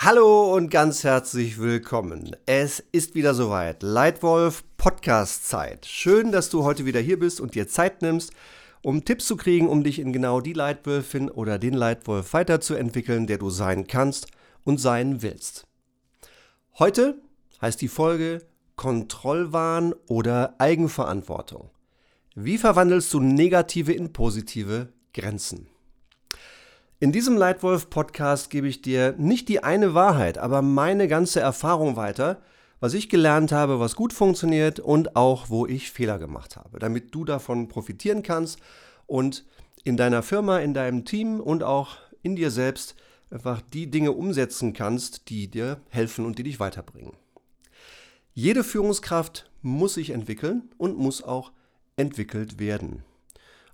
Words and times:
Hallo 0.00 0.54
und 0.54 0.70
ganz 0.70 1.02
herzlich 1.02 1.58
willkommen. 1.58 2.36
Es 2.46 2.78
ist 2.92 3.16
wieder 3.16 3.34
soweit. 3.34 3.82
Leitwolf 3.82 4.62
Podcast 4.76 5.48
Zeit. 5.48 5.86
Schön, 5.86 6.30
dass 6.30 6.50
du 6.50 6.62
heute 6.62 6.84
wieder 6.86 7.00
hier 7.00 7.18
bist 7.18 7.40
und 7.40 7.56
dir 7.56 7.66
Zeit 7.66 8.00
nimmst, 8.00 8.32
um 8.80 9.04
Tipps 9.04 9.26
zu 9.26 9.36
kriegen, 9.36 9.68
um 9.68 9.82
dich 9.82 9.98
in 9.98 10.12
genau 10.12 10.40
die 10.40 10.52
Leitwölfin 10.52 11.28
oder 11.28 11.58
den 11.58 11.74
Leitwolf 11.74 12.32
weiterzuentwickeln, 12.32 13.26
der 13.26 13.38
du 13.38 13.50
sein 13.50 13.88
kannst 13.88 14.28
und 14.62 14.80
sein 14.80 15.20
willst. 15.20 15.66
Heute 16.78 17.20
heißt 17.60 17.80
die 17.80 17.88
Folge 17.88 18.46
Kontrollwahn 18.76 19.96
oder 20.06 20.54
Eigenverantwortung. 20.60 21.70
Wie 22.36 22.58
verwandelst 22.58 23.12
du 23.12 23.18
negative 23.18 23.92
in 23.92 24.12
positive 24.12 24.92
Grenzen? 25.12 25.66
In 27.00 27.12
diesem 27.12 27.36
Leitwolf-Podcast 27.36 28.50
gebe 28.50 28.66
ich 28.66 28.82
dir 28.82 29.14
nicht 29.18 29.48
die 29.48 29.62
eine 29.62 29.94
Wahrheit, 29.94 30.36
aber 30.36 30.62
meine 30.62 31.06
ganze 31.06 31.38
Erfahrung 31.38 31.94
weiter, 31.94 32.42
was 32.80 32.92
ich 32.92 33.08
gelernt 33.08 33.52
habe, 33.52 33.78
was 33.78 33.94
gut 33.94 34.12
funktioniert 34.12 34.80
und 34.80 35.14
auch, 35.14 35.48
wo 35.48 35.64
ich 35.64 35.92
Fehler 35.92 36.18
gemacht 36.18 36.56
habe, 36.56 36.80
damit 36.80 37.14
du 37.14 37.24
davon 37.24 37.68
profitieren 37.68 38.24
kannst 38.24 38.58
und 39.06 39.44
in 39.84 39.96
deiner 39.96 40.24
Firma, 40.24 40.58
in 40.58 40.74
deinem 40.74 41.04
Team 41.04 41.38
und 41.38 41.62
auch 41.62 41.98
in 42.22 42.34
dir 42.34 42.50
selbst 42.50 42.96
einfach 43.30 43.60
die 43.60 43.88
Dinge 43.88 44.10
umsetzen 44.10 44.72
kannst, 44.72 45.28
die 45.28 45.46
dir 45.46 45.80
helfen 45.90 46.26
und 46.26 46.40
die 46.40 46.42
dich 46.42 46.58
weiterbringen. 46.58 47.12
Jede 48.34 48.64
Führungskraft 48.64 49.48
muss 49.62 49.94
sich 49.94 50.10
entwickeln 50.10 50.68
und 50.78 50.98
muss 50.98 51.22
auch 51.22 51.52
entwickelt 51.94 52.58
werden. 52.58 53.04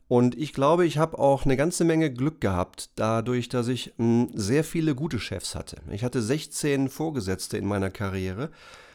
Und 0.06 0.36
ich 0.36 0.52
glaube, 0.52 0.84
ich 0.84 0.98
habe 0.98 1.18
auch 1.18 1.44
eine 1.44 1.56
ganze 1.56 1.84
Menge 1.84 2.12
Glück 2.12 2.40
gehabt, 2.40 2.90
dadurch, 2.96 3.48
dass 3.48 3.68
ich 3.68 3.94
hm, 3.96 4.30
sehr 4.34 4.64
viele 4.64 4.94
gute 4.94 5.18
Chefs 5.18 5.54
hatte. 5.54 5.76
Ich 5.90 6.04
hatte 6.04 6.20
16 6.20 6.88
Vorgesetzte 6.88 7.56
in 7.56 7.66
meiner 7.66 7.90
Karriere 7.90 8.50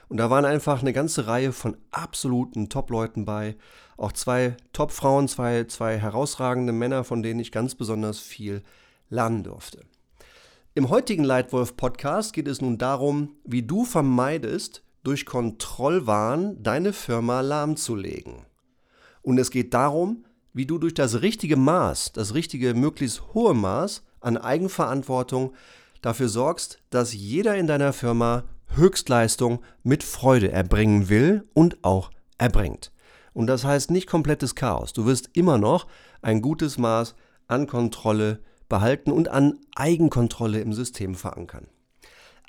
und 0.07 0.17
da 0.17 0.29
waren 0.29 0.45
einfach 0.45 0.81
eine 0.81 0.93
ganze 0.93 1.27
Reihe 1.27 1.51
von 1.51 1.77
absoluten 1.91 2.69
Top-Leuten 2.69 3.25
bei. 3.25 3.55
Auch 3.97 4.11
zwei 4.11 4.55
Top-Frauen, 4.73 5.27
zwei, 5.27 5.66
zwei 5.66 5.97
herausragende 5.97 6.73
Männer, 6.73 7.03
von 7.03 7.21
denen 7.21 7.39
ich 7.39 7.51
ganz 7.51 7.75
besonders 7.75 8.19
viel 8.19 8.63
lernen 9.09 9.44
durfte. 9.44 9.81
Im 10.75 10.89
heutigen 10.89 11.23
Leitwolf-Podcast 11.23 12.33
geht 12.33 12.47
es 12.47 12.61
nun 12.61 12.77
darum, 12.77 13.35
wie 13.44 13.63
du 13.63 13.83
vermeidest, 13.85 14.83
durch 15.03 15.25
Kontrollwahn 15.25 16.61
deine 16.61 16.94
Firma 16.94 17.41
lahmzulegen. 17.41 18.45
Und 19.21 19.38
es 19.39 19.51
geht 19.51 19.73
darum, 19.73 20.25
wie 20.53 20.66
du 20.66 20.78
durch 20.78 20.94
das 20.94 21.22
richtige 21.22 21.58
Maß, 21.58 22.14
das 22.14 22.33
richtige, 22.33 22.73
möglichst 22.73 23.33
hohe 23.33 23.53
Maß 23.53 24.03
an 24.19 24.38
Eigenverantwortung 24.38 25.53
dafür 26.02 26.30
sorgst, 26.30 26.80
dass 26.89 27.14
jeder 27.14 27.56
in 27.56 27.67
deiner 27.67 27.94
Firma 27.94 28.44
Höchstleistung 28.75 29.59
mit 29.83 30.03
Freude 30.03 30.52
erbringen 30.52 31.09
will 31.09 31.47
und 31.53 31.83
auch 31.83 32.11
erbringt. 32.38 32.91
Und 33.33 33.47
das 33.47 33.64
heißt 33.64 33.91
nicht 33.91 34.08
komplettes 34.08 34.56
Chaos. 34.56 34.94
Du 34.94 35.06
wirst 35.06 35.30
immer 35.33 35.58
noch 35.58 35.88
ein 36.22 36.41
gutes 36.41 36.78
Maß 36.78 37.16
an 37.47 37.67
Kontrolle 37.67 38.39
behalten 38.67 39.11
und 39.11 39.28
an 39.30 39.59
Eigenkontrolle 39.75 40.59
im 40.61 40.73
System 40.73 41.16
verankern. 41.16 41.67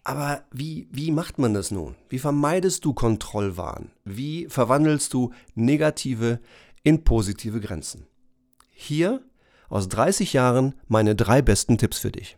Aber 0.04 0.44
wie, 0.50 0.88
wie 0.90 1.10
macht 1.10 1.38
man 1.38 1.52
das 1.52 1.70
nun? 1.70 1.94
Wie 2.08 2.18
vermeidest 2.18 2.84
du 2.84 2.94
Kontrollwahn? 2.94 3.90
Wie 4.04 4.46
verwandelst 4.48 5.12
du 5.12 5.32
negative 5.54 6.40
in 6.82 7.04
positive 7.04 7.60
Grenzen. 7.60 8.06
Hier 8.70 9.22
aus 9.68 9.88
30 9.88 10.32
Jahren 10.32 10.74
meine 10.88 11.14
drei 11.14 11.42
besten 11.42 11.78
Tipps 11.78 11.98
für 11.98 12.10
dich. 12.10 12.36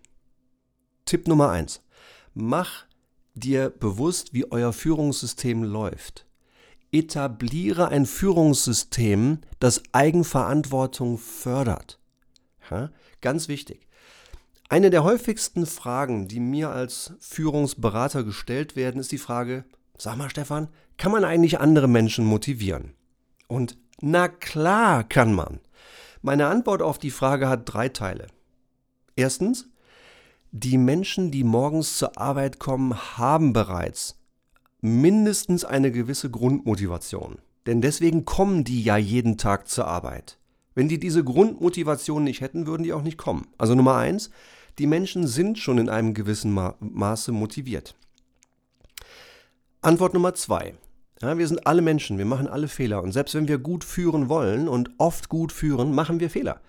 Tipp 1.05 1.29
Nummer 1.29 1.51
1. 1.51 1.83
Mach 2.35 2.85
dir 3.35 3.71
bewusst, 3.71 4.35
wie 4.35 4.51
euer 4.51 4.73
Führungssystem 4.73 5.63
läuft. 5.63 6.27
Etabliere 6.91 7.89
ein 7.89 8.05
Führungssystem, 8.05 9.39
das 9.61 9.83
Eigenverantwortung 9.93 11.17
fördert. 11.17 11.99
Ja, 12.71 12.91
ganz 13.21 13.49
wichtig. 13.49 13.87
Eine 14.69 14.91
der 14.91 15.05
häufigsten 15.05 15.67
Fragen, 15.67 16.29
die 16.29 16.41
mir 16.41 16.71
als 16.71 17.15
Führungsberater 17.21 18.25
gestellt 18.25 18.77
werden, 18.77 19.01
ist 19.01 19.13
die 19.13 19.19
Frage, 19.19 19.65
sag 19.99 20.17
mal 20.17 20.31
Stefan, 20.31 20.69
kann 20.97 21.13
man 21.13 21.25
eigentlich 21.25 21.61
andere 21.61 21.89
Menschen 21.89 22.25
motivieren? 22.25 22.95
Und 23.49 23.77
na 24.03 24.29
klar 24.29 25.05
kann 25.05 25.33
man. 25.33 25.61
Meine 26.23 26.49
Antwort 26.49 26.83
auf 26.83 26.99
die 26.99 27.11
Frage 27.11 27.49
hat 27.49 27.73
drei 27.73 27.89
Teile. 27.89 28.27
Erstens, 29.17 29.69
die 30.51 30.77
Menschen, 30.77 31.31
die 31.31 31.45
morgens 31.45 31.97
zur 31.99 32.19
Arbeit 32.19 32.59
kommen, 32.59 32.95
haben 33.17 33.53
bereits 33.53 34.19
mindestens 34.81 35.65
eine 35.65 35.93
gewisse 35.93 36.31
Grundmotivation. 36.31 37.39
Denn 37.67 37.81
deswegen 37.81 38.25
kommen 38.25 38.65
die 38.65 38.83
ja 38.83 38.97
jeden 38.97 39.39
Tag 39.39 39.69
zur 39.69 39.87
Arbeit. 39.87 40.37
Wenn 40.75 40.89
die 40.89 40.99
diese 40.99 41.23
Grundmotivation 41.23 42.25
nicht 42.25 42.41
hätten, 42.41 42.67
würden 42.67 42.83
die 42.83 42.93
auch 42.93 43.03
nicht 43.03 43.19
kommen. 43.19 43.47
Also 43.57 43.77
Nummer 43.77 43.97
eins, 43.97 44.31
die 44.79 44.89
Menschen 44.89 45.29
sind 45.29 45.59
schon 45.59 45.79
in 45.79 45.89
einem 45.89 46.13
gewissen 46.13 46.53
Ma 46.53 46.75
Maße 46.81 47.31
motiviert. 47.31 47.95
Antwort 49.81 50.15
Nummer 50.15 50.35
zwei. 50.35 50.75
Ja, 51.23 51.39
wir 51.39 51.47
sind 51.47 51.69
alle 51.69 51.83
Menschen, 51.83 52.19
wir 52.19 52.25
machen 52.25 52.49
alle 52.49 52.67
Fehler. 52.67 53.01
Und 53.01 53.13
selbst 53.13 53.37
wenn 53.37 53.47
wir 53.47 53.59
gut 53.59 53.85
führen 53.85 54.29
wollen 54.29 54.69
und 54.69 54.91
oft 54.99 55.29
gut 55.29 55.53
führen, 55.53 55.95
machen 55.95 56.19
wir 56.19 56.29
Fehler. 56.29 56.61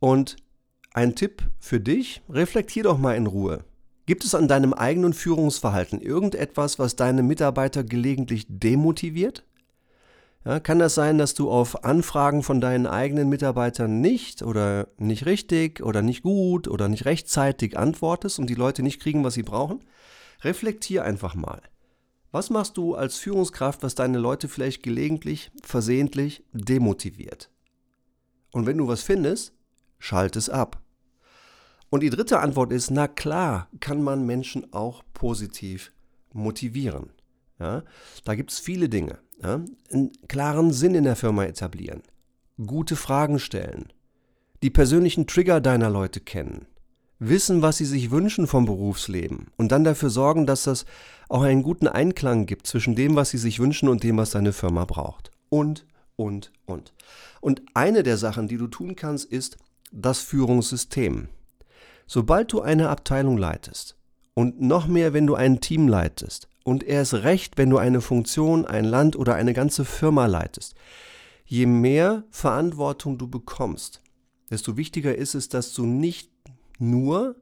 Und 0.00 0.36
ein 0.92 1.14
Tipp 1.14 1.42
für 1.60 1.78
dich, 1.78 2.20
reflektier 2.28 2.82
doch 2.82 2.98
mal 2.98 3.14
in 3.14 3.28
Ruhe. 3.28 3.64
Gibt 4.06 4.24
es 4.24 4.34
an 4.34 4.48
deinem 4.48 4.74
eigenen 4.74 5.12
Führungsverhalten 5.12 6.00
irgendetwas, 6.00 6.78
was 6.80 6.96
deine 6.96 7.22
Mitarbeiter 7.22 7.84
gelegentlich 7.84 8.46
demotiviert? 8.48 9.44
Ja, 10.44 10.58
kann 10.58 10.80
das 10.80 10.94
sein, 10.94 11.16
dass 11.16 11.34
du 11.34 11.48
auf 11.48 11.84
Anfragen 11.84 12.42
von 12.42 12.60
deinen 12.60 12.86
eigenen 12.86 13.28
Mitarbeitern 13.28 14.00
nicht 14.00 14.42
oder 14.42 14.88
nicht 14.98 15.24
richtig 15.24 15.82
oder 15.82 16.02
nicht 16.02 16.22
gut 16.22 16.66
oder 16.66 16.88
nicht 16.88 17.06
rechtzeitig 17.06 17.78
antwortest 17.78 18.40
und 18.40 18.50
die 18.50 18.54
Leute 18.54 18.82
nicht 18.82 19.00
kriegen, 19.00 19.24
was 19.24 19.34
sie 19.34 19.44
brauchen? 19.44 19.84
Reflektier 20.42 21.04
einfach 21.04 21.34
mal. 21.34 21.62
Was 22.34 22.50
machst 22.50 22.76
du 22.78 22.96
als 22.96 23.16
Führungskraft, 23.18 23.84
was 23.84 23.94
deine 23.94 24.18
Leute 24.18 24.48
vielleicht 24.48 24.82
gelegentlich, 24.82 25.52
versehentlich 25.62 26.42
demotiviert? 26.52 27.48
Und 28.50 28.66
wenn 28.66 28.76
du 28.76 28.88
was 28.88 29.02
findest, 29.02 29.54
schalt 30.00 30.34
es 30.34 30.50
ab. 30.50 30.82
Und 31.90 32.02
die 32.02 32.10
dritte 32.10 32.40
Antwort 32.40 32.72
ist, 32.72 32.90
na 32.90 33.06
klar, 33.06 33.68
kann 33.78 34.02
man 34.02 34.26
Menschen 34.26 34.72
auch 34.72 35.04
positiv 35.12 35.92
motivieren. 36.32 37.10
Ja, 37.60 37.84
da 38.24 38.34
gibt 38.34 38.50
es 38.50 38.58
viele 38.58 38.88
Dinge. 38.88 39.20
Ja, 39.40 39.64
einen 39.92 40.10
klaren 40.26 40.72
Sinn 40.72 40.96
in 40.96 41.04
der 41.04 41.14
Firma 41.14 41.44
etablieren, 41.44 42.02
gute 42.66 42.96
Fragen 42.96 43.38
stellen, 43.38 43.92
die 44.60 44.70
persönlichen 44.70 45.28
Trigger 45.28 45.60
deiner 45.60 45.88
Leute 45.88 46.18
kennen, 46.18 46.66
wissen, 47.18 47.62
was 47.62 47.76
sie 47.76 47.84
sich 47.84 48.10
wünschen 48.10 48.46
vom 48.46 48.66
Berufsleben 48.66 49.48
und 49.56 49.72
dann 49.72 49.84
dafür 49.84 50.10
sorgen, 50.10 50.46
dass 50.46 50.64
das 50.64 50.84
auch 51.28 51.42
einen 51.42 51.62
guten 51.62 51.88
Einklang 51.88 52.46
gibt 52.46 52.66
zwischen 52.66 52.94
dem, 52.94 53.16
was 53.16 53.30
sie 53.30 53.38
sich 53.38 53.58
wünschen 53.58 53.88
und 53.88 54.02
dem, 54.02 54.16
was 54.16 54.30
deine 54.30 54.52
Firma 54.52 54.84
braucht. 54.84 55.30
Und, 55.48 55.86
und, 56.16 56.52
und. 56.66 56.92
Und 57.40 57.62
eine 57.74 58.02
der 58.02 58.16
Sachen, 58.16 58.48
die 58.48 58.56
du 58.56 58.66
tun 58.66 58.96
kannst, 58.96 59.26
ist 59.26 59.56
das 59.92 60.20
Führungssystem. 60.20 61.28
Sobald 62.06 62.52
du 62.52 62.60
eine 62.60 62.88
Abteilung 62.88 63.38
leitest 63.38 63.96
und 64.34 64.60
noch 64.60 64.86
mehr, 64.86 65.12
wenn 65.12 65.26
du 65.26 65.34
ein 65.34 65.60
Team 65.60 65.88
leitest 65.88 66.48
und 66.64 66.82
erst 66.82 67.14
recht, 67.14 67.56
wenn 67.56 67.70
du 67.70 67.78
eine 67.78 68.00
Funktion, 68.00 68.66
ein 68.66 68.84
Land 68.84 69.16
oder 69.16 69.34
eine 69.34 69.54
ganze 69.54 69.84
Firma 69.84 70.26
leitest, 70.26 70.74
je 71.46 71.66
mehr 71.66 72.24
Verantwortung 72.30 73.16
du 73.16 73.28
bekommst, 73.28 74.02
desto 74.50 74.76
wichtiger 74.76 75.14
ist 75.14 75.34
es, 75.34 75.48
dass 75.48 75.72
du 75.72 75.86
nicht 75.86 76.30
nur 76.78 77.36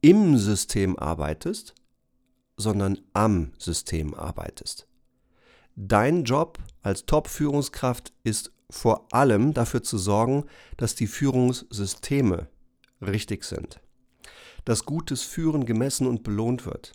im 0.00 0.38
System 0.38 0.98
arbeitest, 0.98 1.74
sondern 2.56 2.98
am 3.12 3.52
System 3.58 4.14
arbeitest. 4.14 4.86
Dein 5.76 6.24
Job 6.24 6.58
als 6.82 7.06
Top-Führungskraft 7.06 8.12
ist 8.24 8.52
vor 8.70 9.06
allem 9.12 9.54
dafür 9.54 9.82
zu 9.82 9.96
sorgen, 9.96 10.44
dass 10.76 10.94
die 10.94 11.06
Führungssysteme 11.06 12.48
richtig 13.00 13.44
sind. 13.44 13.80
Dass 14.64 14.84
gutes 14.84 15.22
Führen 15.22 15.64
gemessen 15.66 16.06
und 16.06 16.24
belohnt 16.24 16.66
wird. 16.66 16.92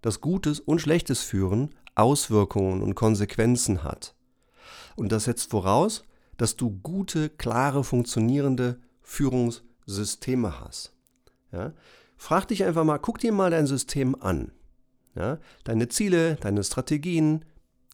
Dass 0.00 0.20
gutes 0.20 0.60
und 0.60 0.80
schlechtes 0.80 1.22
Führen 1.22 1.74
Auswirkungen 1.94 2.82
und 2.82 2.94
Konsequenzen 2.94 3.84
hat. 3.84 4.14
Und 4.96 5.12
das 5.12 5.24
setzt 5.24 5.50
voraus, 5.50 6.04
dass 6.38 6.56
du 6.56 6.70
gute, 6.70 7.28
klare, 7.28 7.84
funktionierende 7.84 8.80
Führungssysteme 9.02 9.71
hast. 9.86 10.92
Ja? 11.52 11.72
Frag 12.16 12.48
dich 12.48 12.64
einfach 12.64 12.84
mal, 12.84 12.98
guck 12.98 13.18
dir 13.18 13.32
mal 13.32 13.50
dein 13.50 13.66
System 13.66 14.20
an. 14.20 14.52
Ja? 15.14 15.38
Deine 15.64 15.88
Ziele, 15.88 16.36
deine 16.36 16.62
Strategien, 16.64 17.44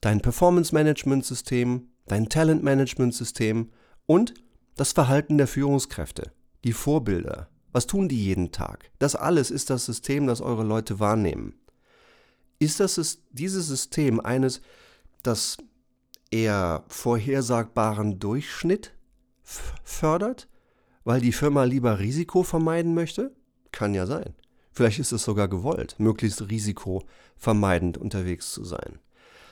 dein 0.01 0.21
Performance-Management-System, 0.21 1.89
dein 2.07 2.29
Talent-Management-System 2.29 3.71
und 4.07 4.35
das 4.77 4.93
Verhalten 4.93 5.39
der 5.39 5.49
Führungskräfte, 5.49 6.33
die 6.65 6.73
Vorbilder, 6.73 7.49
Was 7.73 7.87
tun 7.87 8.09
die 8.09 8.25
jeden 8.25 8.51
Tag? 8.51 8.91
Das 8.99 9.15
alles 9.15 9.51
ist 9.51 9.71
das 9.71 9.85
System, 9.85 10.27
das 10.27 10.41
eure 10.41 10.65
Leute 10.65 11.01
wahrnehmen. 11.01 11.55
Ist 12.59 12.81
das 12.81 13.21
dieses 13.31 13.67
System 13.69 14.21
eines, 14.21 14.63
das 15.23 15.59
eher 16.31 16.85
vorhersagbaren 16.89 18.19
Durchschnitt 18.19 18.95
fördert, 19.43 20.49
weil 21.09 21.23
die 21.23 21.33
Firma 21.33 21.65
lieber 21.65 22.01
Risiko 22.01 22.43
vermeiden 22.43 22.93
möchte? 22.93 23.35
Kann 23.73 23.95
ja 23.95 24.05
sein. 24.05 24.35
Vielleicht 24.73 24.99
ist 24.99 25.11
es 25.11 25.25
sogar 25.25 25.49
gewollt, 25.49 25.95
möglichst 25.97 26.51
risikovermeidend 26.51 27.97
unterwegs 27.97 28.53
zu 28.53 28.63
sein. 28.63 28.99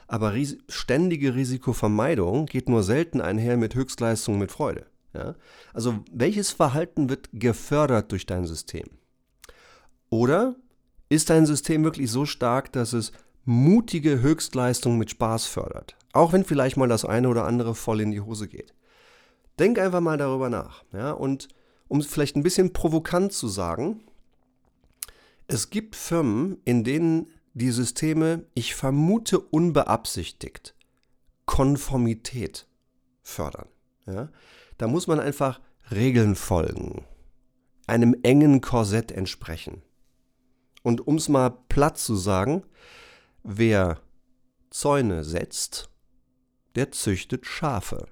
Aber 0.06 0.34
ris 0.34 0.58
ständige 0.68 1.34
Risikovermeidung 1.34 2.44
geht 2.44 2.68
nur 2.68 2.82
selten 2.82 3.22
einher 3.22 3.56
mit 3.56 3.74
Höchstleistung 3.74 4.38
mit 4.38 4.52
Freude. 4.52 4.84
Ja? 5.14 5.34
Also 5.72 6.04
welches 6.12 6.50
Verhalten 6.50 7.08
wird 7.08 7.30
gefördert 7.32 8.12
durch 8.12 8.26
dein 8.26 8.44
System? 8.44 8.90
Oder 10.10 10.56
ist 11.08 11.30
dein 11.30 11.46
System 11.46 11.84
wirklich 11.84 12.10
so 12.10 12.26
stark, 12.26 12.70
dass 12.72 12.92
es 12.92 13.12
mutige 13.46 14.20
Höchstleistung 14.20 14.98
mit 14.98 15.08
Spaß 15.08 15.46
fördert? 15.46 15.96
Auch 16.12 16.34
wenn 16.34 16.44
vielleicht 16.44 16.76
mal 16.76 16.86
das 16.86 17.06
eine 17.06 17.30
oder 17.30 17.46
andere 17.46 17.74
voll 17.74 18.02
in 18.02 18.10
die 18.10 18.20
Hose 18.20 18.46
geht. 18.46 18.74
Denk 19.58 19.78
einfach 19.78 20.00
mal 20.00 20.18
darüber 20.18 20.50
nach. 20.50 20.84
Ja? 20.92 21.12
Und 21.12 21.48
um 21.88 22.00
es 22.00 22.06
vielleicht 22.06 22.36
ein 22.36 22.42
bisschen 22.42 22.72
provokant 22.72 23.32
zu 23.32 23.48
sagen, 23.48 24.02
es 25.46 25.70
gibt 25.70 25.96
Firmen, 25.96 26.58
in 26.64 26.84
denen 26.84 27.30
die 27.54 27.70
Systeme, 27.70 28.44
ich 28.54 28.74
vermute 28.74 29.38
unbeabsichtigt, 29.38 30.74
Konformität 31.46 32.66
fördern. 33.22 33.68
Ja? 34.06 34.28
Da 34.78 34.88
muss 34.88 35.06
man 35.06 35.20
einfach 35.20 35.60
Regeln 35.90 36.34
folgen, 36.34 37.04
einem 37.86 38.16
engen 38.22 38.60
Korsett 38.60 39.12
entsprechen. 39.12 39.82
Und 40.82 41.06
um 41.06 41.16
es 41.16 41.28
mal 41.28 41.50
platt 41.50 41.98
zu 41.98 42.14
sagen, 42.16 42.64
wer 43.42 44.00
Zäune 44.70 45.24
setzt, 45.24 45.88
der 46.74 46.92
züchtet 46.92 47.46
Schafe. 47.46 48.06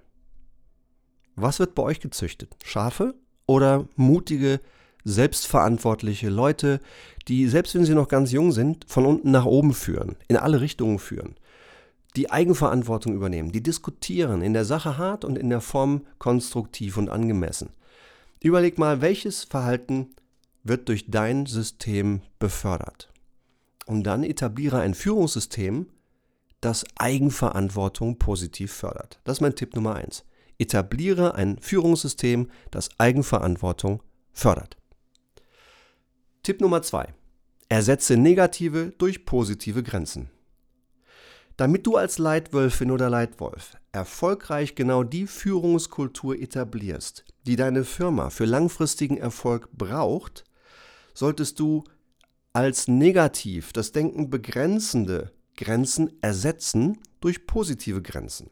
Was 1.36 1.58
wird 1.58 1.75
bei 1.75 1.82
euch 1.82 2.00
gezüchtet? 2.00 2.54
Schafe 2.64 3.14
oder 3.46 3.86
mutige, 3.96 4.60
selbstverantwortliche 5.04 6.31
Leute, 6.31 6.81
die, 7.28 7.48
selbst 7.48 7.75
wenn 7.75 7.84
sie 7.84 7.94
noch 7.94 8.08
ganz 8.08 8.32
jung 8.32 8.52
sind, 8.52 8.84
von 8.88 9.06
unten 9.06 9.31
nach 9.31 9.44
oben 9.44 9.75
führen, 9.75 10.16
in 10.28 10.36
alle 10.36 10.60
Richtungen 10.60 10.98
führen, 10.98 11.36
die 12.16 12.31
Eigenverantwortung 12.31 13.14
übernehmen, 13.14 13.52
die 13.52 13.62
diskutieren, 13.62 14.42
in 14.42 14.52
der 14.52 14.64
Sache 14.64 14.98
hart 14.98 15.25
und 15.25 15.36
in 15.36 15.50
der 15.50 15.60
Form 15.60 16.06
konstruktiv 16.19 16.96
und 16.96 17.10
angemessen. 17.10 17.70
Überleg 18.40 18.78
mal, 18.78 19.00
welches 19.00 19.44
Verhalten 19.44 20.14
wird 20.62 20.88
durch 20.88 21.10
dein 21.10 21.46
System 21.46 22.22
befördert. 22.38 23.10
Und 23.86 24.04
dann 24.04 24.22
etabliere 24.22 24.81
ein 24.81 24.94
Führungssystem, 24.94 25.86
das 26.60 26.84
Eigenverantwortung 26.96 28.19
positiv 28.19 28.72
fördert. 28.72 29.20
Das 29.25 29.38
ist 29.38 29.40
mein 29.42 29.54
Tipp 29.54 29.75
Nummer 29.75 29.96
eins. 29.96 30.25
Etabliere 30.58 31.34
ein 31.34 31.58
Führungssystem, 31.58 32.50
das 32.70 32.88
Eigenverantwortung 32.98 34.02
fördert. 34.32 34.76
Tipp 36.42 36.60
Nummer 36.60 36.82
zwei: 36.82 37.14
Ersetze 37.68 38.16
negative 38.16 38.92
durch 38.98 39.24
positive 39.24 39.82
Grenzen. 39.82 40.30
Damit 41.56 41.86
du 41.86 41.96
als 41.96 42.18
Leitwölfin 42.18 42.90
oder 42.90 43.08
Leitwolf 43.08 43.76
erfolgreich 43.92 44.74
genau 44.74 45.04
die 45.04 45.26
Führungskultur 45.28 46.36
etablierst, 46.36 47.24
die 47.46 47.54
deine 47.54 47.84
Firma 47.84 48.30
für 48.30 48.44
langfristigen 48.44 49.18
Erfolg 49.18 49.68
braucht, 49.72 50.44
solltest 51.14 51.60
du 51.60 51.84
als 52.52 52.88
negativ 52.88 53.72
das 53.72 53.92
Denken 53.92 54.30
begrenzende 54.30 55.32
Grenzen 55.56 56.12
ersetzen 56.22 56.98
durch 57.20 57.46
positive 57.46 58.02
Grenzen. 58.02 58.50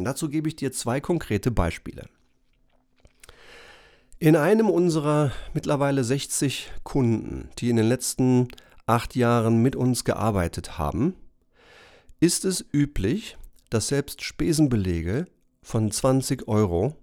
Und 0.00 0.04
dazu 0.04 0.30
gebe 0.30 0.48
ich 0.48 0.56
dir 0.56 0.72
zwei 0.72 0.98
konkrete 0.98 1.50
Beispiele. 1.50 2.08
In 4.18 4.34
einem 4.34 4.70
unserer 4.70 5.30
mittlerweile 5.52 6.04
60 6.04 6.72
Kunden, 6.84 7.50
die 7.58 7.68
in 7.68 7.76
den 7.76 7.86
letzten 7.86 8.48
acht 8.86 9.14
Jahren 9.14 9.60
mit 9.60 9.76
uns 9.76 10.04
gearbeitet 10.04 10.78
haben, 10.78 11.16
ist 12.18 12.46
es 12.46 12.64
üblich, 12.72 13.36
dass 13.68 13.88
selbst 13.88 14.22
Spesenbelege 14.22 15.26
von 15.60 15.90
20 15.90 16.48
Euro 16.48 16.96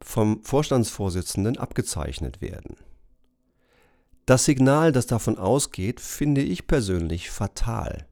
vom 0.00 0.44
Vorstandsvorsitzenden 0.44 1.58
abgezeichnet 1.58 2.40
werden. 2.40 2.76
Das 4.26 4.44
Signal, 4.44 4.92
das 4.92 5.08
davon 5.08 5.38
ausgeht, 5.38 5.98
finde 5.98 6.42
ich 6.42 6.68
persönlich 6.68 7.30
fatal, 7.30 8.06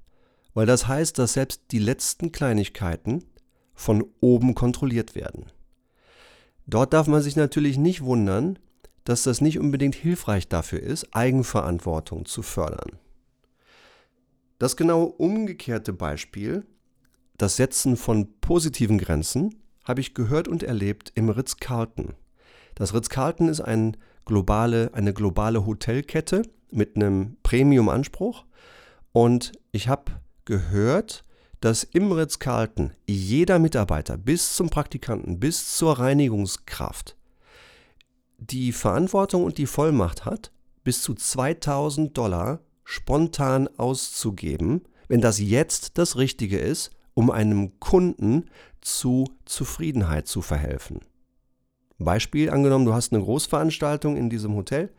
weil 0.52 0.66
das 0.66 0.88
heißt, 0.88 1.16
dass 1.20 1.34
selbst 1.34 1.62
die 1.70 1.78
letzten 1.78 2.32
Kleinigkeiten 2.32 3.22
von 3.78 4.04
oben 4.20 4.56
kontrolliert 4.56 5.14
werden. 5.14 5.46
Dort 6.66 6.92
darf 6.92 7.06
man 7.06 7.22
sich 7.22 7.36
natürlich 7.36 7.78
nicht 7.78 8.02
wundern, 8.02 8.58
dass 9.04 9.22
das 9.22 9.40
nicht 9.40 9.60
unbedingt 9.60 9.94
hilfreich 9.94 10.48
dafür 10.48 10.80
ist, 10.80 11.14
Eigenverantwortung 11.14 12.26
zu 12.26 12.42
fördern. 12.42 12.98
Das 14.58 14.76
genau 14.76 15.04
umgekehrte 15.04 15.92
Beispiel, 15.92 16.66
das 17.36 17.54
Setzen 17.54 17.96
von 17.96 18.40
positiven 18.40 18.98
Grenzen, 18.98 19.54
habe 19.84 20.00
ich 20.00 20.12
gehört 20.12 20.48
und 20.48 20.64
erlebt 20.64 21.12
im 21.14 21.28
Ritz-Carlton. 21.28 22.14
Das 22.75 22.92
Ritz-Carlton 22.92 23.48
ist 23.48 23.60
ein 23.60 23.96
globale, 24.25 24.90
eine 24.92 25.14
globale 25.14 25.64
Hotelkette 25.64 26.42
mit 26.72 26.96
einem 26.96 27.36
Premium-Anspruch 27.44 28.44
und 29.12 29.52
ich 29.70 29.86
habe 29.86 30.12
gehört, 30.44 31.25
dass 31.60 31.84
im 31.84 32.12
Ritz-Carlton 32.12 32.93
jeder 33.06 33.58
Mitarbeiter 33.58 34.16
bis 34.16 34.55
zum 34.55 34.70
Praktikanten, 34.70 35.40
bis 35.40 35.76
zur 35.76 35.99
Reinigungskraft 35.99 37.16
die 38.38 38.72
Verantwortung 38.72 39.44
und 39.44 39.58
die 39.58 39.66
Vollmacht 39.66 40.25
hat, 40.25 40.52
bis 40.84 41.02
zu 41.02 41.14
2000 41.14 42.16
Dollar 42.16 42.60
spontan 42.84 43.69
auszugeben, 43.76 44.82
wenn 45.08 45.20
das 45.20 45.40
jetzt 45.40 45.99
das 45.99 46.16
Richtige 46.16 46.58
ist, 46.58 46.90
um 47.14 47.31
einem 47.31 47.81
Kunden 47.81 48.46
zu 48.81 49.25
Zufriedenheit 49.44 50.28
zu 50.28 50.40
verhelfen. 50.40 51.00
Beispiel 51.99 52.50
angenommen, 52.50 52.84
du 52.84 52.94
hast 52.94 53.12
eine 53.12 53.22
Großveranstaltung 53.22 54.16
in 54.16 54.31
diesem 54.31 54.54
Hotel 54.54 54.92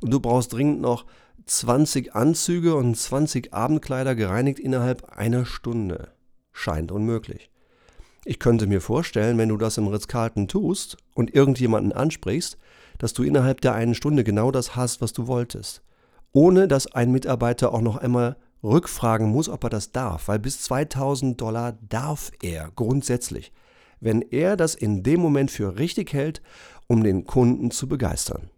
und 0.00 0.10
du 0.10 0.18
brauchst 0.18 0.54
dringend 0.54 0.80
noch 0.80 1.04
20 1.46 2.14
Anzüge 2.14 2.74
und 2.74 2.96
20 2.96 3.54
Abendkleider 3.54 4.14
gereinigt 4.14 4.58
innerhalb 4.58 5.04
einer 5.16 5.44
Stunde. 5.44 6.12
Scheint 6.52 6.92
unmöglich. 6.92 7.50
Ich 8.24 8.38
könnte 8.38 8.66
mir 8.66 8.80
vorstellen, 8.80 9.38
wenn 9.38 9.48
du 9.48 9.56
das 9.56 9.78
im 9.78 9.86
Ritz-Carlton 9.86 10.48
tust 10.48 10.98
und 11.14 11.34
irgendjemanden 11.34 11.92
ansprichst, 11.92 12.58
dass 12.98 13.14
du 13.14 13.22
innerhalb 13.22 13.60
der 13.60 13.74
einen 13.74 13.94
Stunde 13.94 14.24
genau 14.24 14.50
das 14.50 14.76
hast, 14.76 15.00
was 15.00 15.12
du 15.12 15.26
wolltest. 15.26 15.82
Ohne 16.32 16.68
dass 16.68 16.92
ein 16.92 17.10
Mitarbeiter 17.10 17.72
auch 17.72 17.80
noch 17.80 17.96
einmal 17.96 18.36
rückfragen 18.62 19.28
muss, 19.30 19.48
ob 19.48 19.64
er 19.64 19.70
das 19.70 19.92
darf, 19.92 20.28
weil 20.28 20.38
bis 20.38 20.60
2000 20.62 21.40
Dollar 21.40 21.78
darf 21.88 22.30
er 22.42 22.70
grundsätzlich, 22.74 23.52
wenn 24.00 24.22
er 24.22 24.56
das 24.56 24.74
in 24.74 25.02
dem 25.02 25.20
Moment 25.20 25.50
für 25.50 25.78
richtig 25.78 26.12
hält, 26.12 26.42
um 26.86 27.02
den 27.02 27.24
Kunden 27.24 27.70
zu 27.70 27.88
begeistern. 27.88 28.50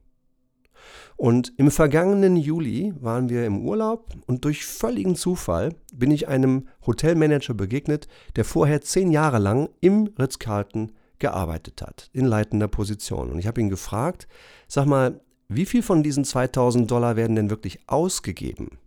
Und 1.21 1.53
im 1.59 1.71
vergangenen 1.71 2.35
Juli 2.35 2.95
waren 2.99 3.29
wir 3.29 3.45
im 3.45 3.61
Urlaub 3.61 4.09
und 4.27 4.47
durch 4.47 4.65
völligen 4.65 5.17
Zufall 5.17 5.75
bin 5.93 6.11
ich 6.11 6.29
einem 6.29 6.67
Hotelmanager 6.87 7.53
begegnet, 7.53 8.09
der 8.37 8.47
vorher 8.47 8.81
zehn 8.81 9.11
Jahre 9.11 9.39
lang 9.39 9.69
im 9.83 10.09
Ritz-Carlton 10.19 10.93
gearbeitet 11.19 11.83
hat, 11.83 12.09
in 12.15 12.25
leitender 12.25 12.69
Position. 12.69 13.31
Und 13.31 13.39
ich 13.39 13.47
habe 13.47 13.61
ihn 13.61 13.69
gefragt, 13.69 14.29
sag 14.67 14.87
mal, 14.87 15.21
wie 15.47 15.67
viel 15.67 15.83
von 15.83 16.03
diesen 16.03 16.25
2000 16.25 16.91
Dollar 16.91 17.17
werden 17.17 17.37
denn 17.37 17.51
wirklich 17.51 17.81
ausgegeben? 17.87 18.79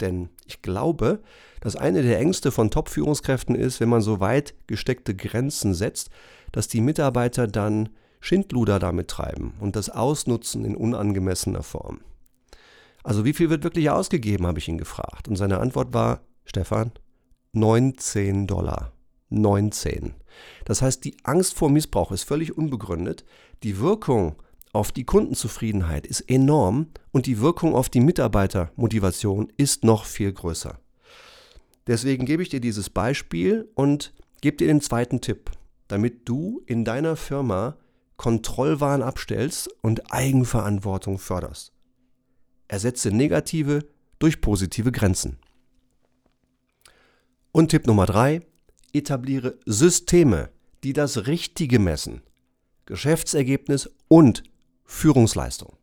Denn 0.00 0.28
ich 0.46 0.62
glaube, 0.62 1.24
dass 1.60 1.74
eine 1.74 2.02
der 2.02 2.20
Ängste 2.20 2.52
von 2.52 2.70
Top-Führungskräften 2.70 3.56
ist, 3.56 3.80
wenn 3.80 3.88
man 3.88 4.00
so 4.00 4.20
weit 4.20 4.54
gesteckte 4.68 5.16
Grenzen 5.16 5.74
setzt, 5.74 6.10
dass 6.52 6.68
die 6.68 6.80
Mitarbeiter 6.80 7.48
dann 7.48 7.88
Schindluder 8.24 8.78
damit 8.78 9.08
treiben 9.08 9.52
und 9.60 9.76
das 9.76 9.90
ausnutzen 9.90 10.64
in 10.64 10.76
unangemessener 10.76 11.62
Form. 11.62 12.00
Also 13.02 13.26
wie 13.26 13.34
viel 13.34 13.50
wird 13.50 13.64
wirklich 13.64 13.90
ausgegeben, 13.90 14.46
habe 14.46 14.58
ich 14.58 14.66
ihn 14.66 14.78
gefragt. 14.78 15.28
Und 15.28 15.36
seine 15.36 15.58
Antwort 15.58 15.92
war, 15.92 16.22
Stefan, 16.46 16.92
19 17.52 18.46
Dollar. 18.46 18.92
19. 19.28 20.14
Das 20.64 20.80
heißt, 20.80 21.04
die 21.04 21.16
Angst 21.24 21.54
vor 21.54 21.68
Missbrauch 21.68 22.12
ist 22.12 22.22
völlig 22.22 22.56
unbegründet. 22.56 23.24
Die 23.62 23.78
Wirkung 23.78 24.36
auf 24.72 24.90
die 24.90 25.04
Kundenzufriedenheit 25.04 26.06
ist 26.06 26.22
enorm 26.22 26.88
und 27.12 27.26
die 27.26 27.40
Wirkung 27.40 27.74
auf 27.74 27.88
die 27.90 28.00
Mitarbeitermotivation 28.00 29.52
ist 29.56 29.84
noch 29.84 30.04
viel 30.04 30.32
größer. 30.32 30.78
Deswegen 31.86 32.24
gebe 32.24 32.42
ich 32.42 32.48
dir 32.48 32.60
dieses 32.60 32.88
Beispiel 32.88 33.68
und 33.74 34.14
gebe 34.40 34.56
dir 34.56 34.66
den 34.66 34.80
zweiten 34.80 35.20
Tipp, 35.20 35.50
damit 35.88 36.28
du 36.28 36.62
in 36.66 36.84
deiner 36.84 37.16
Firma 37.16 37.76
Kontrollwahn 38.16 39.02
abstellst 39.02 39.68
und 39.82 40.12
Eigenverantwortung 40.12 41.18
förderst. 41.18 41.72
Ersetze 42.68 43.10
negative 43.10 43.86
durch 44.18 44.40
positive 44.40 44.92
Grenzen. 44.92 45.38
Und 47.52 47.70
Tipp 47.70 47.86
Nummer 47.86 48.06
drei: 48.06 48.40
Etabliere 48.92 49.58
Systeme, 49.66 50.50
die 50.82 50.92
das 50.92 51.26
Richtige 51.26 51.78
messen. 51.78 52.22
Geschäftsergebnis 52.86 53.90
und 54.08 54.42
Führungsleistung. 54.84 55.76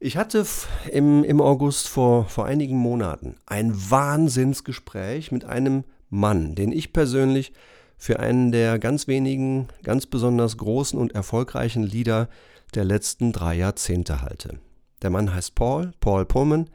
Ich 0.00 0.16
hatte 0.16 0.46
im, 0.92 1.24
im 1.24 1.40
August 1.40 1.88
vor, 1.88 2.26
vor 2.26 2.46
einigen 2.46 2.76
Monaten 2.76 3.34
ein 3.46 3.72
Wahnsinnsgespräch 3.90 5.32
mit 5.32 5.44
einem 5.44 5.84
Mann, 6.08 6.54
den 6.54 6.70
ich 6.70 6.92
persönlich 6.92 7.52
für 7.98 8.20
einen 8.20 8.52
der 8.52 8.78
ganz 8.78 9.08
wenigen, 9.08 9.68
ganz 9.82 10.06
besonders 10.06 10.56
großen 10.56 10.98
und 10.98 11.14
erfolgreichen 11.14 11.82
Lieder 11.82 12.28
der 12.74 12.84
letzten 12.84 13.32
drei 13.32 13.56
Jahrzehnte 13.56 14.22
halte. 14.22 14.60
Der 15.02 15.10
Mann 15.10 15.34
heißt 15.34 15.54
Paul, 15.54 15.92
Paul 16.00 16.24
Pullman, 16.24 16.70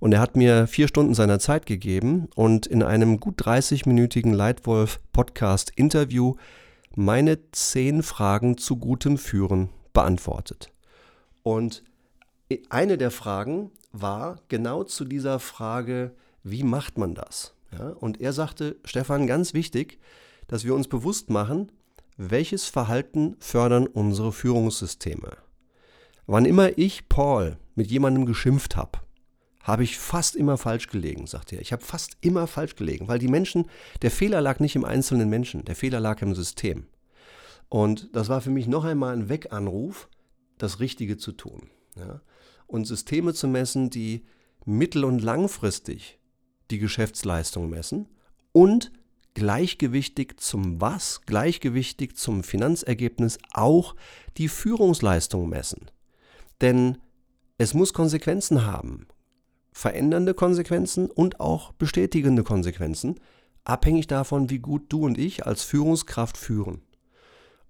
und 0.00 0.12
er 0.12 0.20
hat 0.20 0.36
mir 0.36 0.66
vier 0.66 0.88
Stunden 0.88 1.14
seiner 1.14 1.38
Zeit 1.38 1.64
gegeben 1.64 2.28
und 2.34 2.66
in 2.66 2.82
einem 2.82 3.20
gut 3.20 3.40
30-minütigen 3.40 4.34
Leitwolf-Podcast-Interview 4.34 6.34
meine 6.94 7.38
zehn 7.52 8.02
Fragen 8.02 8.58
zu 8.58 8.76
gutem 8.76 9.16
Führen 9.16 9.70
beantwortet. 9.92 10.70
Und 11.42 11.84
eine 12.68 12.98
der 12.98 13.10
Fragen 13.10 13.70
war 13.92 14.40
genau 14.48 14.84
zu 14.84 15.04
dieser 15.04 15.38
Frage, 15.38 16.12
wie 16.42 16.64
macht 16.64 16.98
man 16.98 17.14
das? 17.14 17.54
Ja, 17.72 17.88
und 17.88 18.20
er 18.20 18.32
sagte, 18.32 18.76
Stefan, 18.84 19.26
ganz 19.26 19.54
wichtig, 19.54 19.98
dass 20.54 20.64
wir 20.64 20.76
uns 20.76 20.86
bewusst 20.86 21.30
machen, 21.30 21.72
welches 22.16 22.66
Verhalten 22.66 23.34
fördern 23.40 23.88
unsere 23.88 24.30
Führungssysteme. 24.30 25.36
Wann 26.28 26.44
immer 26.44 26.78
ich, 26.78 27.08
Paul, 27.08 27.58
mit 27.74 27.90
jemandem 27.90 28.24
geschimpft 28.24 28.76
habe, 28.76 29.00
habe 29.64 29.82
ich 29.82 29.98
fast 29.98 30.36
immer 30.36 30.56
falsch 30.56 30.86
gelegen, 30.86 31.26
sagt 31.26 31.52
er. 31.52 31.60
Ich 31.60 31.72
habe 31.72 31.82
fast 31.82 32.18
immer 32.20 32.46
falsch 32.46 32.76
gelegen, 32.76 33.08
weil 33.08 33.18
die 33.18 33.26
Menschen, 33.26 33.68
der 34.02 34.12
Fehler 34.12 34.40
lag 34.40 34.60
nicht 34.60 34.76
im 34.76 34.84
einzelnen 34.84 35.28
Menschen, 35.28 35.64
der 35.64 35.74
Fehler 35.74 35.98
lag 35.98 36.22
im 36.22 36.36
System. 36.36 36.86
Und 37.68 38.14
das 38.14 38.28
war 38.28 38.40
für 38.40 38.50
mich 38.50 38.68
noch 38.68 38.84
einmal 38.84 39.12
ein 39.12 39.28
Weganruf, 39.28 40.08
das 40.56 40.78
Richtige 40.78 41.16
zu 41.16 41.32
tun. 41.32 41.68
Ja? 41.96 42.20
Und 42.68 42.84
Systeme 42.84 43.34
zu 43.34 43.48
messen, 43.48 43.90
die 43.90 44.24
mittel- 44.64 45.04
und 45.04 45.20
langfristig 45.20 46.20
die 46.70 46.78
Geschäftsleistung 46.78 47.68
messen 47.70 48.06
und 48.52 48.92
gleichgewichtig 49.34 50.40
zum 50.40 50.80
Was, 50.80 51.22
gleichgewichtig 51.26 52.16
zum 52.16 52.42
Finanzergebnis 52.44 53.38
auch 53.52 53.94
die 54.36 54.48
Führungsleistung 54.48 55.48
messen. 55.48 55.90
Denn 56.60 56.98
es 57.58 57.74
muss 57.74 57.92
Konsequenzen 57.92 58.64
haben 58.64 59.06
verändernde 59.74 60.34
Konsequenzen 60.34 61.10
und 61.10 61.40
auch 61.40 61.72
bestätigende 61.72 62.44
Konsequenzen, 62.44 63.16
abhängig 63.64 64.06
davon, 64.06 64.48
wie 64.48 64.60
gut 64.60 64.84
du 64.88 65.04
und 65.04 65.18
ich 65.18 65.44
als 65.46 65.64
Führungskraft 65.64 66.38
führen. 66.38 66.80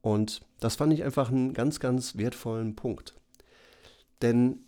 Und 0.02 0.42
das 0.60 0.76
fand 0.76 0.92
ich 0.92 1.02
einfach 1.02 1.30
einen 1.30 1.54
ganz, 1.54 1.80
ganz 1.80 2.16
wertvollen 2.16 2.76
Punkt. 2.76 3.14
Denn 4.20 4.60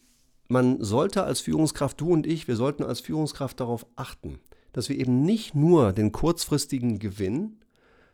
man 0.48 0.82
sollte 0.82 1.24
als 1.24 1.40
Führungskraft, 1.40 2.00
du 2.00 2.10
und 2.10 2.26
ich, 2.26 2.48
wir 2.48 2.56
sollten 2.56 2.82
als 2.82 3.00
Führungskraft 3.00 3.60
darauf 3.60 3.86
achten, 3.96 4.40
dass 4.76 4.90
wir 4.90 4.98
eben 4.98 5.22
nicht 5.22 5.54
nur 5.54 5.94
den 5.94 6.12
kurzfristigen 6.12 6.98
Gewinn, 6.98 7.56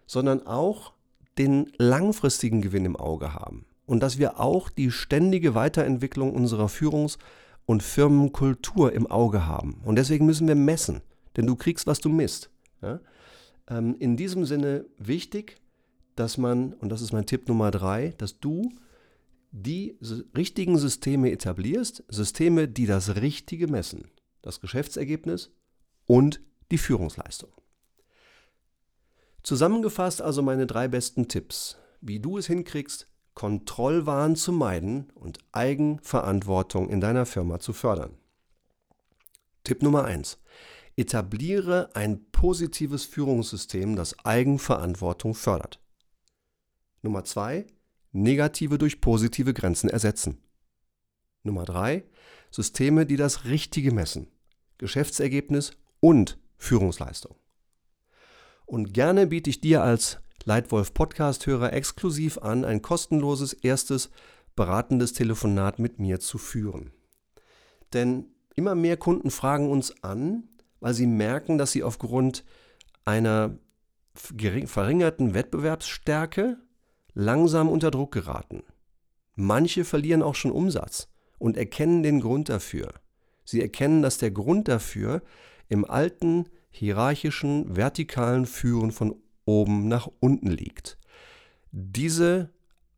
sondern 0.07 0.47
auch 0.47 0.93
den 1.37 1.73
langfristigen 1.77 2.63
Gewinn 2.63 2.85
im 2.85 2.95
Auge 2.95 3.35
haben. 3.35 3.67
Und 3.85 4.01
dass 4.01 4.17
wir 4.17 4.39
auch 4.39 4.71
die 4.71 4.93
ständige 4.93 5.57
Weiterentwicklung 5.57 6.33
unserer 6.33 6.69
Führungs- 6.69 7.19
und 7.67 7.83
Firmenkultur 7.83 8.93
im 8.93 9.09
Auge 9.09 9.45
haben. 9.45 9.81
Und 9.85 9.97
deswegen 9.97 10.25
müssen 10.25 10.47
wir 10.47 10.55
messen, 10.55 11.01
denn 11.37 11.47
du 11.47 11.57
kriegst, 11.57 11.89
was 11.89 11.99
du 11.99 12.09
misst. 12.09 12.49
Ja? 12.81 13.01
Ähm, 13.69 13.97
in 13.99 14.17
diesem 14.17 14.45
Sinne 14.45 14.87
wichtig, 14.99 15.57
dass 16.15 16.39
man, 16.39 16.75
und 16.75 16.91
das 16.91 17.03
ist 17.03 17.13
mein 17.13 17.27
Tipp 17.27 17.49
Nummer 17.49 17.73
drei, 17.73 18.15
dass 18.19 18.39
du 18.39 18.71
die 19.51 19.99
richtigen 20.37 20.79
Systeme 20.79 21.33
etablierst, 21.33 22.05
Systeme, 22.07 22.69
die 22.69 22.87
das 22.87 23.17
Richtige 23.17 23.67
messen, 23.67 24.05
das 24.43 24.61
Geschäftsergebnis 24.61 25.51
und 26.07 26.41
die 26.73 26.79
Führungsleistung. 26.79 27.53
Zusammengefasst 29.43 30.23
also 30.23 30.43
meine 30.43 30.67
drei 30.67 30.89
besten 30.89 31.29
Tipps, 31.29 31.77
wie 32.01 32.19
du 32.19 32.39
es 32.39 32.47
hinkriegst, 32.47 33.09
Kontrollwahn 33.35 34.37
zu 34.37 34.53
meiden 34.53 35.11
und 35.15 35.39
Eigenverantwortung 35.53 36.89
in 36.89 37.01
deiner 37.01 37.27
Firma 37.27 37.61
zu 37.61 37.73
fördern. 37.73 38.17
Tipp 39.65 39.83
Nummer 39.83 40.05
1. 40.05 40.39
Etabliere 40.97 41.91
ein 41.95 42.31
positives 42.31 43.05
Führungssystem, 43.05 43.95
das 43.95 44.25
Eigenverantwortung 44.25 45.35
fördert. 45.35 45.81
Nummer 47.03 47.25
2. 47.25 47.67
Negative 48.13 48.79
durch 48.79 49.01
positive 49.01 49.55
Grenzen 49.55 49.89
ersetzen. 49.89 50.39
Nummer 51.43 51.65
3. 51.65 52.05
Systeme, 52.51 53.07
die 53.07 53.17
das 53.17 53.45
Richtige 53.45 53.93
messen. 53.93 54.29
Geschäftsergebnis 54.79 55.73
und 56.01 56.39
Führungsleistung. 56.63 57.35
Und 58.67 58.95
gerne 58.95 59.27
biete 59.27 59.51
ich 59.51 59.61
dir 59.61 59.83
als 59.83 60.21
Leitwolf 60.45 60.95
Podcast-Hörer 60.95 61.73
exklusiv 61.73 62.39
an, 62.39 62.65
ein 62.65 62.83
kostenloses 62.83 63.53
erstes 63.53 64.11
beratendes 64.55 65.13
Telefonat 65.13 65.79
mit 65.79 65.99
mir 65.99 66.21
zu 66.21 66.39
führen. 66.39 66.93
Denn 67.93 68.27
immer 68.55 68.75
mehr 68.75 68.97
Kunden 68.97 69.31
fragen 69.31 69.71
uns 69.71 70.03
an, 70.03 70.45
weil 70.81 70.95
sie 70.95 71.07
merken, 71.07 71.59
dass 71.59 71.73
sie 71.73 71.83
aufgrund 71.83 72.45
einer 73.05 73.59
verringerten 74.15 75.35
Wettbewerbsstärke 75.35 76.59
langsam 77.15 77.69
unter 77.69 77.91
Druck 77.91 78.13
geraten. 78.13 78.63
Manche 79.35 79.85
verlieren 79.85 80.23
auch 80.23 80.35
schon 80.35 80.53
Umsatz 80.53 81.09
und 81.39 81.57
erkennen 81.57 82.03
den 82.03 82.21
Grund 82.21 82.49
dafür. 82.49 82.93
Sie 83.45 83.61
erkennen, 83.61 84.03
dass 84.03 84.19
der 84.19 84.31
Grund 84.31 84.69
dafür 84.69 85.23
im 85.69 85.85
alten 85.85 86.47
hierarchischen, 86.71 87.77
vertikalen 87.77 88.47
Führen 88.47 88.93
von 88.93 89.17
oben 89.45 89.89
nach 89.89 90.09
unten 90.21 90.51
liegt. 90.51 90.99
Diese 91.71 92.51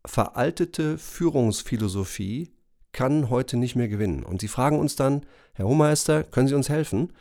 veraltete 0.07 0.99
Führungsphilosophie 0.99 2.51
kann 2.93 3.31
heute 3.31 3.57
nicht 3.57 3.77
mehr 3.77 3.89
gewinnen. 3.89 4.23
Und 4.23 4.41
sie 4.41 4.49
fragen 4.49 4.79
uns 4.79 4.97
dann, 4.97 5.27
Herr 5.55 5.67
Hohmeister, 5.67 6.23
können 6.23 6.49
Sie 6.49 6.55
uns 6.55 6.69
helfen? 6.69 7.13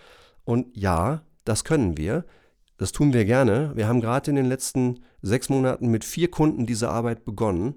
Und 0.46 0.76
ja, 0.76 1.24
das 1.46 1.64
können 1.64 1.98
wir. 1.98 2.26
Das 2.78 2.92
tun 2.92 3.14
wir 3.14 3.26
gerne. 3.26 3.72
Wir 3.76 3.88
haben 3.88 4.02
gerade 4.02 4.30
in 4.30 4.36
den 4.36 4.46
letzten 4.46 5.00
sechs 5.22 5.50
Monaten 5.50 5.88
mit 5.88 6.04
vier 6.04 6.30
Kunden 6.30 6.66
diese 6.66 6.90
Arbeit 6.90 7.26
begonnen, 7.26 7.76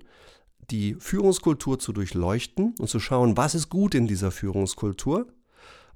die 0.70 0.96
Führungskultur 0.98 1.78
zu 1.78 1.92
durchleuchten 1.92 2.74
und 2.78 2.88
zu 2.88 2.98
schauen, 2.98 3.36
was 3.36 3.54
ist 3.54 3.68
gut 3.68 3.94
in 3.94 4.06
dieser 4.06 4.30
Führungskultur 4.30 5.28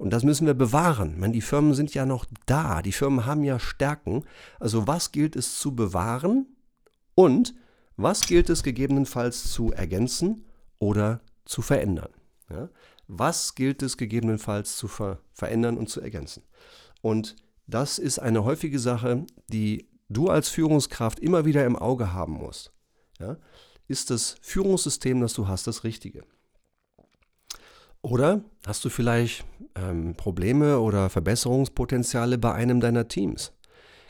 und 0.00 0.14
das 0.14 0.24
müssen 0.24 0.46
wir 0.46 0.54
bewahren. 0.54 1.20
meine, 1.20 1.34
die 1.34 1.42
Firmen 1.42 1.74
sind 1.74 1.92
ja 1.92 2.06
noch 2.06 2.24
da. 2.46 2.80
Die 2.80 2.90
Firmen 2.90 3.26
haben 3.26 3.44
ja 3.44 3.58
Stärken. 3.58 4.24
Also 4.58 4.86
was 4.86 5.12
gilt 5.12 5.36
es 5.36 5.58
zu 5.58 5.76
bewahren 5.76 6.46
und 7.14 7.54
was 7.96 8.22
gilt 8.22 8.48
es 8.48 8.62
gegebenenfalls 8.62 9.52
zu 9.52 9.72
ergänzen 9.72 10.46
oder 10.78 11.20
zu 11.44 11.60
verändern? 11.60 12.08
Ja? 12.48 12.70
Was 13.08 13.54
gilt 13.54 13.82
es 13.82 13.98
gegebenenfalls 13.98 14.78
zu 14.78 14.88
ver 14.88 15.18
verändern 15.34 15.76
und 15.76 15.90
zu 15.90 16.00
ergänzen? 16.00 16.44
Und 17.02 17.36
das 17.66 17.98
ist 17.98 18.20
eine 18.20 18.42
häufige 18.42 18.78
Sache, 18.78 19.26
die 19.48 19.90
du 20.08 20.30
als 20.30 20.48
Führungskraft 20.48 21.20
immer 21.20 21.44
wieder 21.44 21.66
im 21.66 21.76
Auge 21.76 22.14
haben 22.14 22.32
musst. 22.32 22.72
Ja? 23.18 23.36
Ist 23.86 24.08
das 24.08 24.36
Führungssystem, 24.40 25.20
das 25.20 25.34
du 25.34 25.46
hast, 25.46 25.66
das 25.66 25.84
Richtige? 25.84 26.22
Oder 28.00 28.42
hast 28.64 28.82
du 28.86 28.88
vielleicht 28.88 29.44
ähm, 29.76 30.14
Probleme 30.16 30.80
oder 30.80 31.10
Verbesserungspotenziale 31.10 32.38
bei 32.38 32.52
einem 32.52 32.80
deiner 32.80 33.08
Teams? 33.08 33.52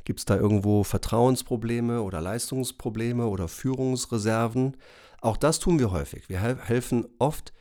Gibt 0.04 0.20
es 0.20 0.24
da 0.24 0.36
irgendwo 0.36 0.82
Vertrauensprobleme 0.82 2.02
oder 2.02 2.20
Leistungsprobleme 2.20 3.26
oder 3.26 3.48
Führungsreserven? 3.48 4.76
Auch 5.20 5.36
das 5.36 5.58
tun 5.58 5.78
wir 5.78 5.90
häufig. 5.90 6.28
Wir 6.28 6.40
helfen 6.40 7.06
oft 7.18 7.52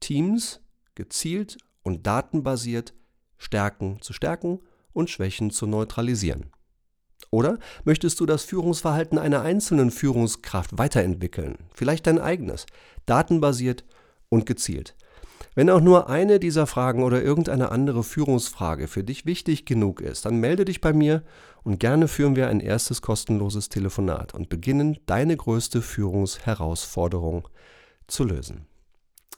Teams 0.00 0.60
gezielt 0.94 1.58
und 1.82 2.06
datenbasiert 2.06 2.94
Stärken 3.38 4.00
zu 4.00 4.12
stärken 4.12 4.60
und 4.92 5.10
Schwächen 5.10 5.50
zu 5.50 5.66
neutralisieren. 5.66 6.52
Oder 7.30 7.58
möchtest 7.84 8.20
du 8.20 8.26
das 8.26 8.44
Führungsverhalten 8.44 9.18
einer 9.18 9.40
einzelnen 9.42 9.90
Führungskraft 9.90 10.76
weiterentwickeln? 10.76 11.56
Vielleicht 11.72 12.06
dein 12.06 12.18
eigenes, 12.18 12.66
datenbasiert 13.06 13.84
und 14.28 14.44
gezielt. 14.44 14.94
Wenn 15.54 15.70
auch 15.70 15.80
nur 15.80 16.08
eine 16.08 16.38
dieser 16.38 16.66
Fragen 16.66 17.02
oder 17.02 17.22
irgendeine 17.22 17.70
andere 17.70 18.02
Führungsfrage 18.02 18.88
für 18.88 19.04
dich 19.04 19.26
wichtig 19.26 19.64
genug 19.64 20.00
ist, 20.00 20.24
dann 20.24 20.36
melde 20.36 20.64
dich 20.64 20.80
bei 20.80 20.92
mir 20.92 21.22
und 21.62 21.80
gerne 21.80 22.08
führen 22.08 22.36
wir 22.36 22.48
ein 22.48 22.60
erstes 22.60 23.02
kostenloses 23.02 23.68
Telefonat 23.68 24.34
und 24.34 24.48
beginnen 24.48 24.98
deine 25.06 25.36
größte 25.36 25.82
Führungsherausforderung 25.82 27.48
zu 28.06 28.24
lösen. 28.24 28.66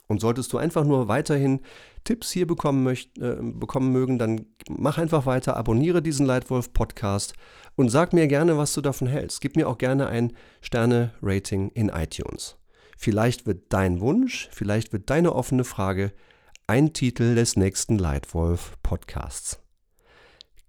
Und 0.06 0.20
solltest 0.20 0.52
du 0.52 0.58
einfach 0.58 0.84
nur 0.84 1.08
weiterhin 1.08 1.60
Tipps 2.04 2.30
hier 2.30 2.46
bekommen, 2.46 2.84
möcht, 2.84 3.18
äh, 3.18 3.36
bekommen 3.40 3.90
mögen, 3.90 4.18
dann 4.18 4.46
mach 4.68 4.98
einfach 4.98 5.24
weiter, 5.24 5.56
abonniere 5.56 6.02
diesen 6.02 6.26
Leitwolf 6.26 6.72
Podcast 6.74 7.32
und 7.74 7.88
sag 7.88 8.12
mir 8.12 8.26
gerne, 8.26 8.58
was 8.58 8.74
du 8.74 8.82
davon 8.82 9.08
hältst. 9.08 9.40
Gib 9.40 9.56
mir 9.56 9.68
auch 9.68 9.78
gerne 9.78 10.06
ein 10.08 10.34
Sterne-Rating 10.60 11.70
in 11.70 11.88
iTunes. 11.88 12.58
Vielleicht 12.96 13.46
wird 13.46 13.72
dein 13.72 14.00
Wunsch, 14.00 14.48
vielleicht 14.52 14.92
wird 14.92 15.10
deine 15.10 15.34
offene 15.34 15.64
Frage 15.64 16.12
ein 16.66 16.92
Titel 16.92 17.34
des 17.34 17.56
nächsten 17.56 17.98
Leitwolf 17.98 18.76
Podcasts. 18.82 19.58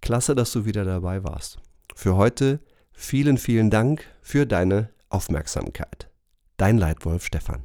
Klasse, 0.02 0.34
dass 0.34 0.52
du 0.52 0.64
wieder 0.64 0.84
dabei 0.84 1.24
warst. 1.24 1.58
Für 1.94 2.16
heute 2.16 2.60
vielen, 2.92 3.38
vielen 3.38 3.70
Dank 3.70 4.04
für 4.20 4.46
deine 4.46 4.90
Aufmerksamkeit. 5.08 6.10
Dein 6.58 6.78
Leitwolf 6.78 7.24
Stefan. 7.24 7.64